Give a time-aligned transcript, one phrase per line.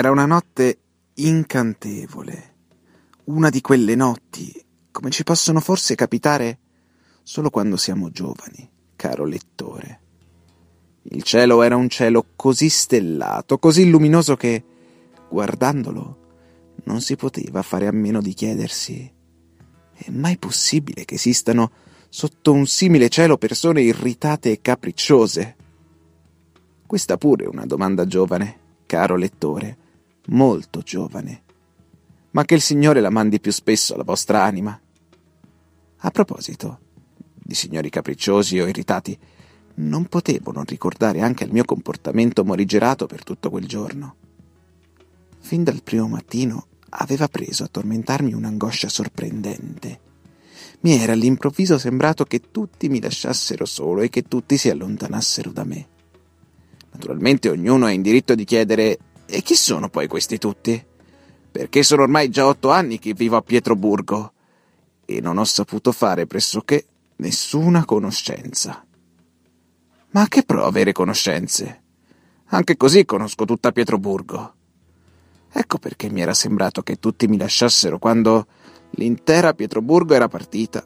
[0.00, 0.78] Era una notte
[1.16, 2.54] incantevole,
[3.24, 4.50] una di quelle notti
[4.90, 6.58] come ci possono forse capitare
[7.22, 8.66] solo quando siamo giovani,
[8.96, 10.00] caro lettore.
[11.02, 14.64] Il cielo era un cielo così stellato, così luminoso che,
[15.28, 16.16] guardandolo,
[16.84, 19.12] non si poteva fare a meno di chiedersi
[19.92, 21.72] è mai possibile che esistano
[22.08, 25.56] sotto un simile cielo persone irritate e capricciose?
[26.86, 29.88] Questa pure è una domanda giovane, caro lettore,
[30.26, 31.42] molto giovane.
[32.32, 34.78] Ma che il Signore la mandi più spesso alla vostra anima.
[36.02, 36.78] A proposito
[37.34, 39.18] di signori capricciosi o irritati,
[39.74, 44.14] non potevo non ricordare anche il mio comportamento morigerato per tutto quel giorno.
[45.40, 50.00] Fin dal primo mattino aveva preso a tormentarmi un'angoscia sorprendente.
[50.80, 55.64] Mi era all'improvviso sembrato che tutti mi lasciassero solo e che tutti si allontanassero da
[55.64, 55.88] me.
[56.92, 58.98] Naturalmente ognuno ha in diritto di chiedere
[59.30, 60.84] e chi sono poi questi tutti?
[61.50, 64.32] Perché sono ormai già otto anni che vivo a Pietroburgo
[65.04, 66.86] e non ho saputo fare pressoché
[67.16, 68.84] nessuna conoscenza.
[70.10, 71.82] Ma a che pro avere conoscenze?
[72.46, 74.54] Anche così conosco tutta Pietroburgo.
[75.52, 78.46] Ecco perché mi era sembrato che tutti mi lasciassero quando
[78.90, 80.84] l'intera Pietroburgo era partita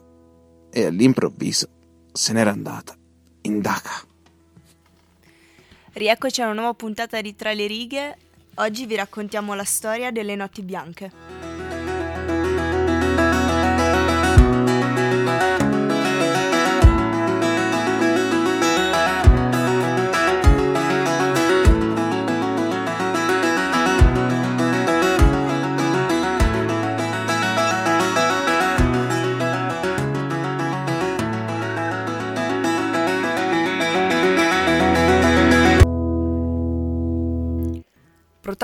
[0.71, 1.67] e all'improvviso
[2.11, 2.95] se n'era andata
[3.41, 4.03] in Daca.
[5.93, 8.17] Rieccoci a una nuova puntata di Tra le righe.
[8.57, 11.44] Oggi vi raccontiamo la storia delle notti bianche.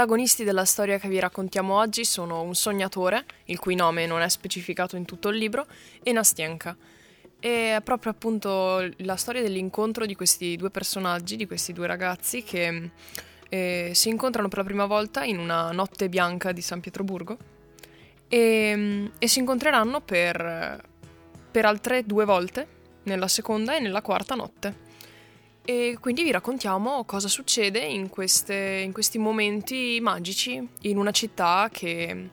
[0.01, 4.29] Protagonisti della storia che vi raccontiamo oggi sono un sognatore, il cui nome non è
[4.29, 5.67] specificato in tutto il libro,
[6.01, 6.75] e Nastienka.
[7.39, 12.41] E è proprio appunto la storia dell'incontro di questi due personaggi, di questi due ragazzi
[12.41, 12.89] che
[13.47, 17.37] eh, si incontrano per la prima volta in una notte bianca di San Pietroburgo
[18.27, 20.83] e, e si incontreranno per,
[21.51, 22.67] per altre due volte,
[23.03, 24.89] nella seconda e nella quarta notte.
[25.71, 31.69] E quindi vi raccontiamo cosa succede in, queste, in questi momenti magici in una città
[31.71, 32.29] che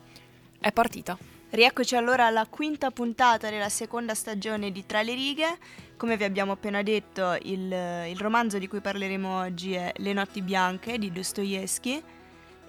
[0.59, 1.17] è partita.
[1.51, 5.57] Rieccoci allora alla quinta puntata della seconda stagione di Tra le righe.
[5.97, 7.73] Come vi abbiamo appena detto, il,
[8.09, 12.03] il romanzo di cui parleremo oggi è Le notti bianche di Dostoevsky.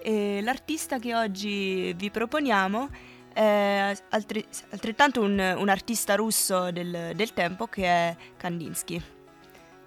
[0.00, 2.88] E l'artista che oggi vi proponiamo
[3.32, 9.18] è altri, altrettanto un, un, artista russo del, del tempo che è Kandinsky.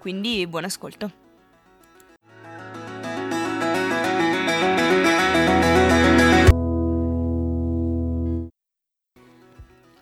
[0.04, 1.10] Quindi buon ascolto.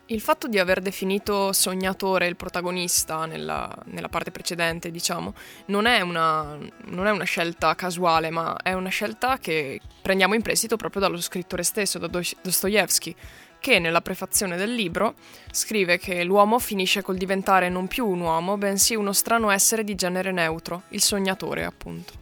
[0.06, 5.34] Il fatto di aver definito sognatore il protagonista nella, nella parte precedente, diciamo,
[5.66, 10.42] non è, una, non è, una, scelta casuale, ma è una scelta che prendiamo in
[10.42, 13.14] prestito proprio dallo scrittore stesso, da Dostoevsky,
[13.62, 15.14] che nella prefazione del libro
[15.52, 19.94] scrive che l'uomo finisce col diventare non più un uomo, bensì uno strano essere di
[19.94, 22.12] genere neutro, il sognatore appunto.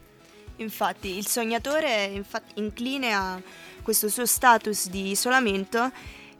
[0.56, 3.40] Infatti, il sognatore infatti incline a
[3.82, 5.90] questo suo status di isolamento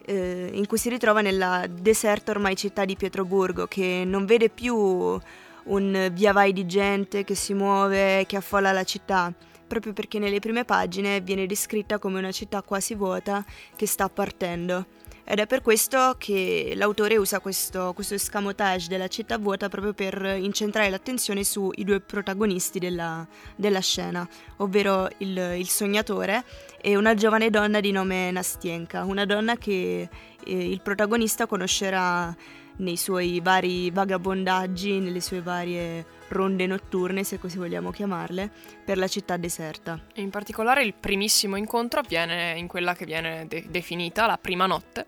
[0.05, 4.75] eh, in cui si ritrova nella deserta ormai città di Pietroburgo, che non vede più
[4.75, 9.33] un via vai di gente che si muove, che affolla la città,
[9.71, 13.45] proprio perché nelle prime pagine viene descritta come una città quasi vuota
[13.77, 14.85] che sta partendo.
[15.23, 20.35] Ed è per questo che l'autore usa questo, questo escamotage della città vuota proprio per
[20.37, 24.27] incentrare l'attenzione sui due protagonisti della, della scena,
[24.57, 26.43] ovvero il, il, sognatore
[26.81, 30.09] e una giovane donna di nome Nastienka, una donna che
[30.43, 32.35] eh, il protagonista conoscerà
[32.77, 38.49] nei suoi vari vagabondaggi, nelle sue varie ronde notturne, se così vogliamo chiamarle,
[38.83, 39.99] per la città deserta.
[40.15, 45.05] In particolare il primissimo incontro avviene in quella che viene de- definita la prima notte,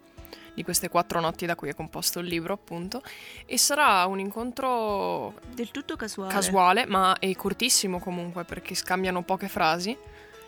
[0.54, 3.02] di queste quattro notti da cui è composto il libro, appunto,
[3.46, 9.48] e sarà un incontro del tutto casuale, casuale ma è cortissimo comunque perché scambiano poche
[9.48, 9.98] frasi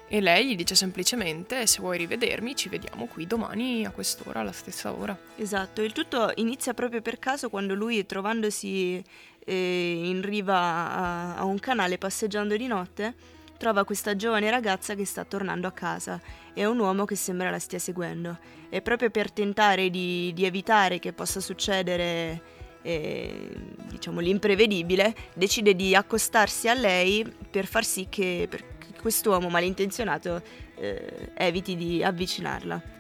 [0.08, 4.52] e lei gli dice semplicemente se vuoi rivedermi ci vediamo qui domani a quest'ora, alla
[4.52, 5.18] stessa ora.
[5.36, 9.04] Esatto, il tutto inizia proprio per caso quando lui trovandosi
[9.54, 13.14] in riva a, a un canale passeggiando di notte
[13.58, 16.20] trova questa giovane ragazza che sta tornando a casa
[16.54, 18.38] e un uomo che sembra la stia seguendo.
[18.70, 22.42] E proprio per tentare di, di evitare che possa succedere
[22.82, 23.50] eh,
[23.88, 28.64] diciamo l'imprevedibile, decide di accostarsi a lei per far sì che, per
[29.00, 30.42] quest'uomo malintenzionato
[30.76, 32.94] eh, eviti di avvicinarla.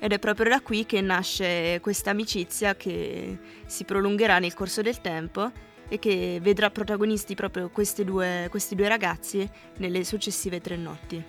[0.00, 5.00] Ed è proprio da qui che nasce questa amicizia che si prolungherà nel corso del
[5.00, 5.50] tempo
[5.88, 7.70] e che vedrà protagonisti proprio
[8.04, 9.48] due, questi due ragazzi
[9.78, 11.22] nelle successive tre notti.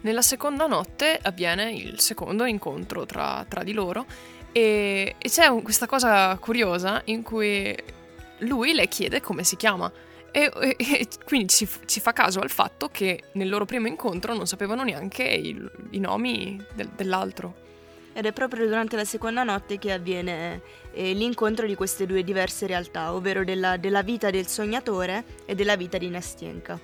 [0.00, 4.04] Nella seconda notte avviene il secondo incontro tra, tra di loro
[4.52, 7.74] e, e c'è un, questa cosa curiosa in cui
[8.40, 9.90] lui le chiede come si chiama
[10.30, 14.34] e, e, e quindi ci, ci, fa caso al fatto che nel loro primo incontro
[14.34, 17.64] non sapevano neanche il, i nomi del, dell'altro.
[18.16, 20.62] Ed è proprio durante la seconda notte che avviene
[20.94, 25.76] eh, l'incontro di queste due diverse realtà, ovvero della, della, vita del sognatore e della
[25.76, 26.80] vita di Nastienka.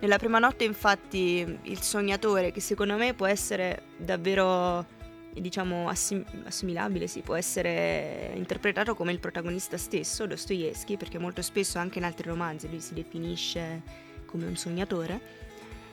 [0.00, 4.84] Nella prima notte infatti il sognatore, che secondo me può essere davvero
[5.32, 11.78] diciamo assim- assimilabile, sì, può essere interpretato come il protagonista stesso, Dostoevsky, perché molto spesso
[11.78, 13.82] anche in altri romanzi lui si definisce
[14.26, 15.20] come un sognatore,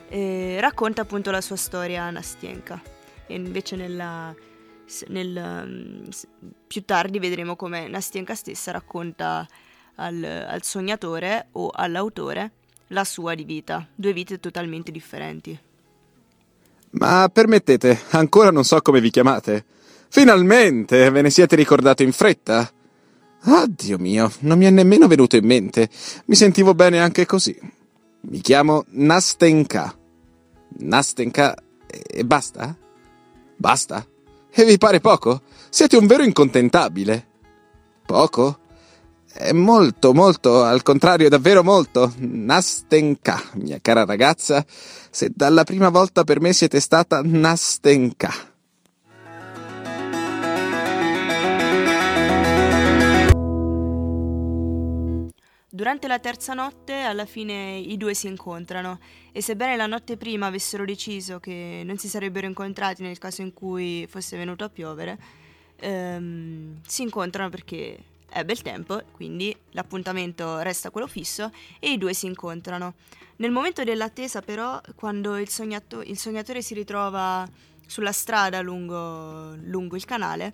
[0.08, 2.82] eh, racconta appunto la sua storia a Nastienka.
[3.28, 4.34] E invece nella,
[5.08, 6.08] nel, um,
[6.66, 9.46] più tardi vedremo come Nastienka stessa racconta
[9.96, 12.52] al, al sognatore o all'autore
[12.88, 15.58] la sua di vita, due vite totalmente differenti.
[16.92, 19.64] Ma permettete, ancora non so come vi chiamate.
[20.08, 22.68] Finalmente ve ne siete ricordato in fretta.
[23.42, 25.88] Ah, Dio mio, non mi è nemmeno venuto in mente.
[26.26, 27.56] Mi sentivo bene anche così.
[28.22, 29.96] Mi chiamo Nastenka.
[30.78, 31.56] Nastenka
[31.86, 32.76] e basta?
[33.56, 34.04] Basta?
[34.52, 35.42] E vi pare poco?
[35.68, 37.26] Siete un vero incontentabile.
[38.04, 38.58] Poco?
[39.32, 42.12] È molto, molto, al contrario, davvero molto.
[42.18, 44.64] Nastenka, mia cara ragazza,
[45.10, 48.49] se dalla prima volta per me siete stata Nastenka.
[55.80, 59.00] Durante la terza notte, alla fine i due si incontrano
[59.32, 63.54] e sebbene la notte prima avessero deciso che non si sarebbero incontrati nel caso in
[63.54, 65.18] cui fosse venuto a piovere,
[65.76, 67.96] ehm, si incontrano perché
[68.28, 72.92] è bel tempo, quindi l'appuntamento resta quello fisso e i due si incontrano.
[73.36, 77.48] Nel momento dell'attesa però, quando il, sognato- il sognatore si ritrova
[77.86, 80.52] sulla strada lungo, lungo, il canale,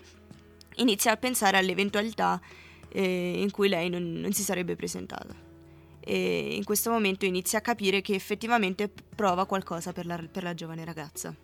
[0.77, 2.41] inizia a pensare all'eventualità
[2.89, 5.35] eh, in cui lei non, non si sarebbe presentata.
[6.01, 10.55] E in questo momento inizia a capire che effettivamente prova qualcosa per la, per la
[10.55, 11.35] giovane ragazza.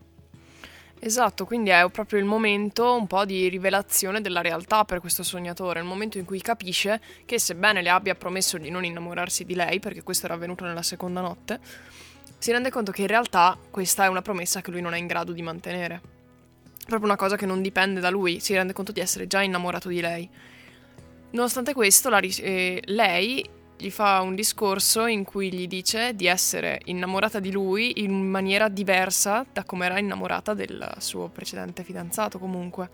[1.05, 5.81] Esatto, quindi è proprio il momento un po' di rivelazione della realtà per questo sognatore,
[5.81, 9.81] il momento in cui capisce che sebbene le abbia promesso di non innamorarsi di lei,
[9.81, 11.59] perché questo era avvenuto nella seconda notte,
[12.39, 15.09] si rende conto che in realtà questa è una promessa che lui non è in
[15.09, 16.01] grado di mantenere.
[16.87, 19.89] Proprio una cosa che non dipende da lui, si rende conto di essere già innamorato
[19.89, 20.29] di lei.
[21.33, 26.81] Nonostante questo, la, eh, lei gli fa un discorso in cui gli dice di essere
[26.85, 32.89] innamorata di lui in maniera diversa da come era innamorata del suo precedente fidanzato comunque.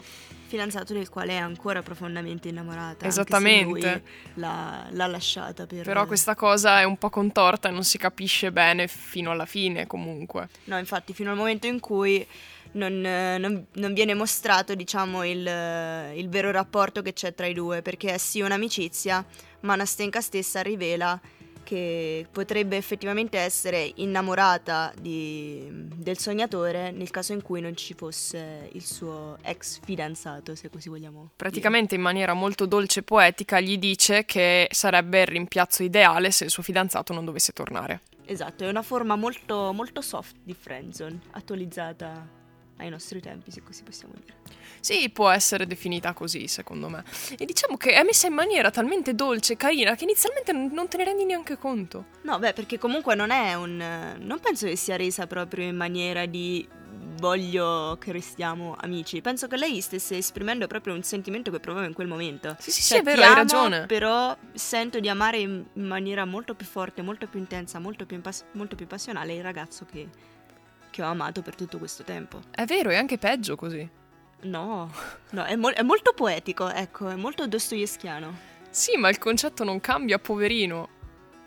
[0.47, 3.07] Fidanzato del quale è ancora profondamente innamorata.
[3.07, 4.03] Esattamente.
[4.35, 5.85] L'ha, l'ha, lasciata per...
[5.85, 9.87] Però questa cosa è un po' contorta e non si capisce bene fino alla fine
[9.87, 10.49] comunque.
[10.65, 12.27] No, infatti fino al momento in cui
[12.73, 17.83] non, non, non viene mostrato diciamo il, il vero rapporto che c'è tra i due
[17.83, 19.25] perché è sì un'amicizia
[19.61, 21.21] ma Nastenka stessa rivela
[21.69, 28.71] che potrebbe effettivamente essere innamorata di, del sognatore nel caso in cui non ci fosse
[28.73, 31.33] il suo ex fidanzato, se così vogliamo.
[31.37, 36.45] Praticamente in maniera molto dolce e poetica gli dice che sarebbe il rimpiazzo ideale se
[36.45, 38.01] il suo fidanzato non dovesse tornare.
[38.25, 42.38] Esatto, è una forma molto, molto soft di friendzone, attualizzata
[42.79, 44.37] ai nostri tempi, se così possiamo dire.
[44.81, 47.05] Sì, può essere definita così, secondo me.
[47.37, 50.97] E diciamo che è messa in maniera talmente dolce e carina che inizialmente non te
[50.97, 52.07] ne rendi neanche conto.
[52.23, 54.17] No, beh, perché comunque non è un.
[54.19, 56.67] Non penso che sia resa proprio in maniera di
[57.19, 59.21] voglio che restiamo amici.
[59.21, 62.57] Penso che lei stesse esprimendo proprio un sentimento che provava in quel momento.
[62.59, 63.87] Sì, sì, cioè, sì, è vero, hai ragione.
[63.87, 68.45] Però sento di amare in maniera molto più forte, molto più intensa, molto più, impas-
[68.53, 70.09] molto più passionale il ragazzo che,
[70.99, 72.41] che ho amato per tutto questo tempo.
[72.51, 73.89] È vero, è anche peggio così.
[74.41, 74.93] No,
[75.31, 78.37] no è, mo- è, molto poetico, ecco, è molto dostoevskiano.
[78.69, 80.89] Sì, ma il concetto non cambia, poverino.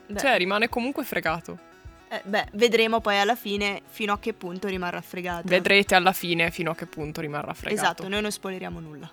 [0.08, 0.20] Beh.
[0.20, 1.60] Cioè, rimane comunque fregato.
[2.08, 5.48] Eh, beh, vedremo poi alla fine fino a che punto rimarrà fregato.
[5.48, 7.82] Vedrete alla fine fino a che punto rimarrà fregato.
[7.82, 9.12] Esatto, noi non spoileriamo nulla.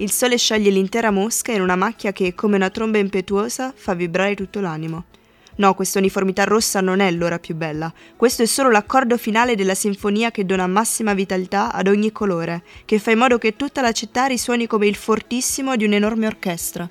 [0.00, 4.34] Il sole scioglie l'intera mosca in una macchia che, come una tromba impetuosa, fa vibrare
[4.34, 5.04] tutto l'animo.
[5.56, 7.92] No, questa uniformità rossa non è l'ora più bella.
[8.16, 12.98] Questo è solo l'accordo finale della sinfonia che dona massima vitalità ad ogni colore, che
[12.98, 16.88] fa in modo che tutta la città risuoni come il fortissimo di un'enorme orchestra.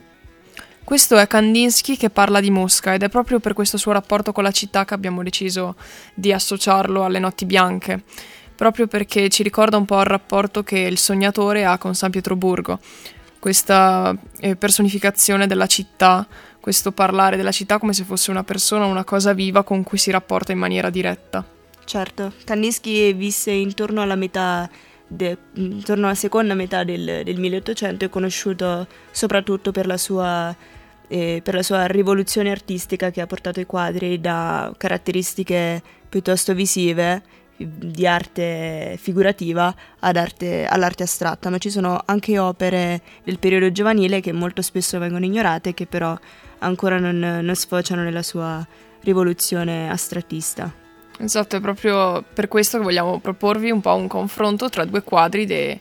[0.84, 4.44] Questo è Kandinsky che parla di Mosca ed è proprio per questo suo rapporto con
[4.44, 5.76] la città che abbiamo deciso
[6.14, 8.04] di associarlo alle notti bianche,
[8.60, 12.78] proprio perché ci ricorda un po' il rapporto che il sognatore ha con San Pietroburgo,
[13.40, 16.28] questa eh, personificazione della città,
[16.60, 20.12] questo parlare della città come se fosse una persona, una cosa viva con cui si
[20.12, 21.46] rapporta in maniera diretta.
[21.86, 24.70] Certo, Kandinsky visse intorno alla metà
[25.08, 30.54] de, intorno alla seconda metà del, del 1800 è conosciuto soprattutto per la sua
[31.08, 37.24] eh, per la sua rivoluzione artistica che ha portato i quadri da caratteristiche piuttosto visive
[37.66, 44.32] di arte figurativa arte, all'arte astratta, ma ci sono anche opere del periodo giovanile che
[44.32, 46.18] molto spesso vengono ignorate, che però
[46.60, 48.66] ancora non, non sfociano nella sua
[49.02, 50.74] rivoluzione astrattista.
[51.20, 55.46] Esatto, è proprio per questo che vogliamo proporvi un po' un confronto tra due quadri
[55.46, 55.80] de,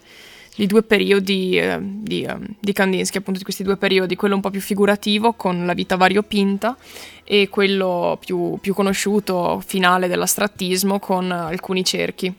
[0.58, 4.40] di due periodi eh, di, eh, di, Kandinsky, appunto di questi due periodi, quello un
[4.40, 6.76] po' più figurativo con la vita variopinta
[7.22, 12.34] e quello più, più conosciuto, finale dell'astrattismo con alcuni cerchi.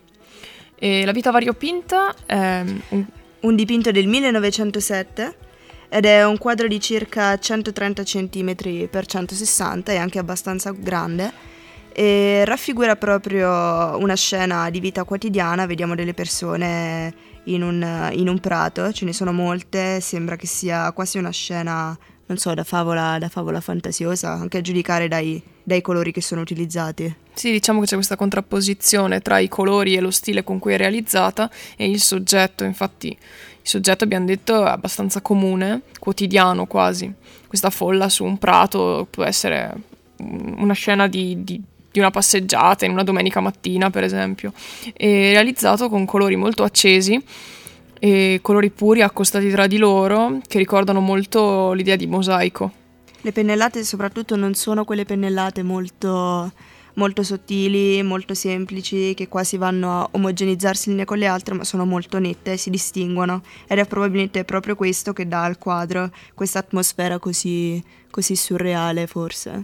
[0.75, 3.05] E la vita variopinta è un...
[3.39, 5.35] un dipinto del 1907
[5.88, 11.31] ed è un quadro di circa 130 cm x 160, è anche abbastanza grande
[11.93, 13.47] e raffigura proprio
[13.97, 19.13] una scena di vita quotidiana, vediamo delle persone in un, in un, prato, ce ne
[19.13, 24.31] sono molte, sembra che sia quasi una scena, non so, da favola, da favola fantasiosa,
[24.31, 27.15] anche a giudicare dai, dai colori che sono utilizzati.
[27.34, 30.77] Sì, diciamo che c'è questa contrapposizione tra i colori e lo stile con cui è
[30.77, 37.12] realizzata e il soggetto, infatti il soggetto abbiamo detto è abbastanza comune, quotidiano quasi.
[37.48, 39.74] Questa folla su un prato può essere
[40.17, 44.53] una scena di, di di una passeggiata in una domenica mattina, per esempio,
[44.93, 47.22] e realizzato con colori molto accesi
[48.00, 52.72] e colori puri accostati tra di loro che ricordano molto l'idea di mosaico.
[53.22, 56.51] Le pennellate soprattutto non sono quelle pennellate molto,
[56.93, 61.86] molto sottili, molto semplici, che quasi vanno a omogenizzarsi l'une con le altre, ma sono
[61.86, 63.41] molto nette e si distinguono.
[63.67, 69.63] Ed è probabilmente proprio questo che dà al quadro questa atmosfera così, così surreale, forse.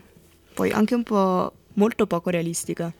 [0.53, 2.91] Poi anche un po' molto poco realistica.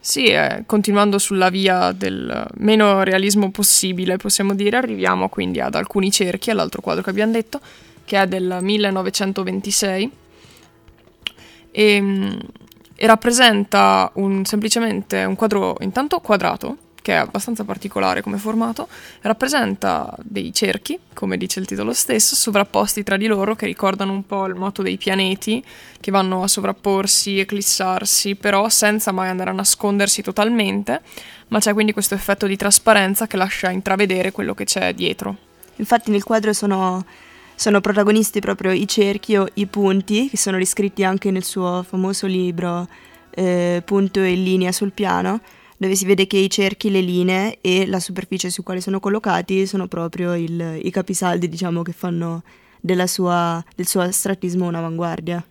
[0.00, 6.10] Sì, eh, continuando sulla via del meno realismo possibile, possiamo dire, arriviamo quindi ad alcuni
[6.10, 7.60] cerchi, all'altro quadro che abbiamo detto,
[8.04, 10.10] che è del 1926
[11.70, 12.38] e,
[12.94, 16.76] e rappresenta un, semplicemente un quadro intanto quadrato,
[17.08, 18.86] che è abbastanza particolare come formato,
[19.22, 24.26] rappresenta dei cerchi, come dice il titolo stesso, sovrapposti tra di loro che ricordano un
[24.26, 25.64] po' il moto dei pianeti
[25.98, 31.00] che vanno a sovrapporsi, eclissarsi, però senza mai andare a nascondersi totalmente,
[31.48, 35.34] ma c'è quindi questo effetto di trasparenza che lascia intravedere quello che c'è dietro.
[35.76, 37.06] Infatti nel quadro sono
[37.54, 42.26] sono protagonisti proprio i cerchi o i punti, che sono riscritti anche nel suo famoso
[42.26, 42.86] libro
[43.30, 45.40] eh, Punto e linea sul piano,
[45.78, 49.66] dove si vede che i cerchi, le linee e la superficie su quale sono collocati
[49.66, 52.42] sono proprio il, i capisaldi, diciamo, che fanno
[53.06, 55.46] sua, del suo astrattismo un'avanguardia.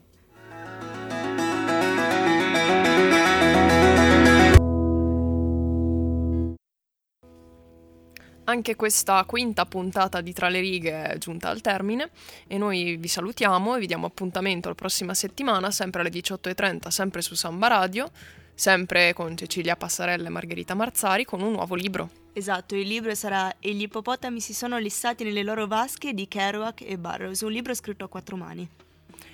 [8.49, 12.11] Anche questa quinta puntata di Tra le righe è giunta al termine
[12.47, 17.21] e noi vi salutiamo e vi diamo appuntamento la prossima settimana, sempre alle 18.30, sempre
[17.21, 18.09] su Samba Radio
[18.57, 22.09] sempre con Cecilia Passarella e Margherita Marzari, con un nuovo libro.
[22.33, 26.81] Esatto, il libro sarà E gli ippopotami si sono lissati nelle loro vasche di Kerouac
[26.81, 28.67] e Burroughs, un libro scritto a quattro mani.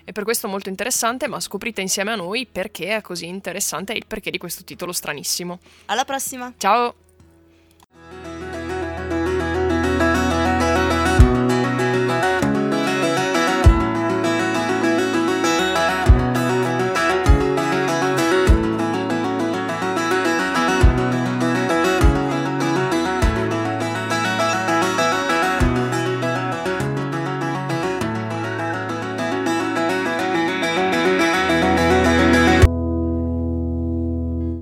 [0.05, 3.97] E per questo molto interessante, ma scoprite insieme a noi perché è così interessante e
[3.97, 5.59] il perché di questo titolo stranissimo.
[5.85, 6.53] Alla prossima!
[6.57, 7.02] Ciao!